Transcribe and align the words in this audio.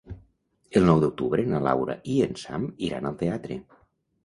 El 0.79 0.87
nou 0.91 1.01
d'octubre 1.03 1.45
na 1.51 1.61
Laura 1.67 1.97
i 2.15 2.17
en 2.29 2.35
Sam 2.47 2.67
iran 2.91 3.13
al 3.13 3.21
teatre. 3.23 3.63